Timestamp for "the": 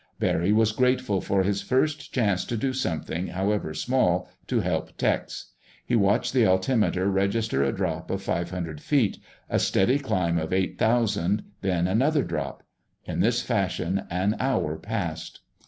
6.33-6.43